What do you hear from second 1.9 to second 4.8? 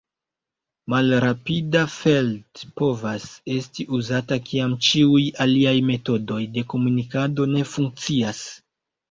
feld povas esti uzata, kiam